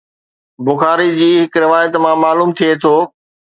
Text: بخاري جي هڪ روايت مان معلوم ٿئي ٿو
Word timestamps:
بخاري 0.65 1.05
جي 1.19 1.27
هڪ 1.41 1.63
روايت 1.65 1.93
مان 2.05 2.17
معلوم 2.25 2.49
ٿئي 2.57 2.71
ٿو 2.83 2.95